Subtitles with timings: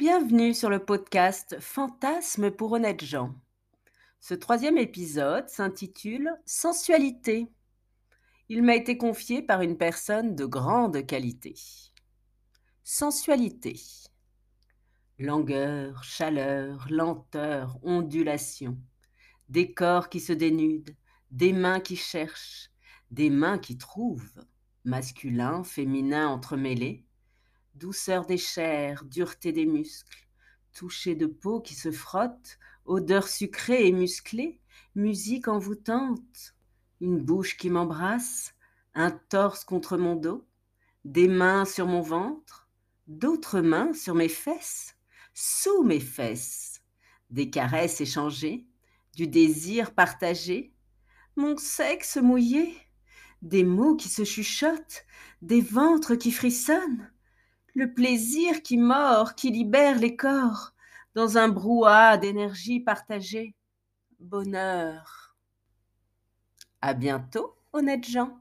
[0.00, 3.34] Bienvenue sur le podcast Fantasmes pour honnêtes gens.
[4.18, 7.52] Ce troisième épisode s'intitule Sensualité.
[8.48, 11.54] Il m'a été confié par une personne de grande qualité.
[12.82, 13.78] Sensualité.
[15.18, 18.78] Langueur, chaleur, lenteur, ondulation.
[19.50, 20.94] Des corps qui se dénudent,
[21.30, 22.70] des mains qui cherchent,
[23.10, 24.46] des mains qui trouvent,
[24.82, 27.04] masculin, féminin entremêlés,
[27.74, 30.26] douceur des chairs, dureté des muscles,
[30.72, 34.60] toucher de peau qui se frotte, odeur sucrée et musclée,
[34.94, 36.54] musique envoûtante,
[37.00, 38.54] une bouche qui m'embrasse,
[38.94, 40.46] un torse contre mon dos,
[41.04, 42.68] des mains sur mon ventre,
[43.06, 44.96] d'autres mains sur mes fesses,
[45.34, 46.82] sous mes fesses,
[47.30, 48.66] des caresses échangées,
[49.14, 50.74] du désir partagé,
[51.36, 52.76] mon sexe mouillé,
[53.42, 55.04] des mots qui se chuchotent,
[55.40, 57.09] des ventres qui frissonnent,
[57.80, 60.74] le plaisir qui mord, qui libère les corps
[61.14, 63.54] dans un brouhaha d'énergie partagée.
[64.18, 65.34] Bonheur.
[66.82, 68.38] À bientôt, honnêtes gens.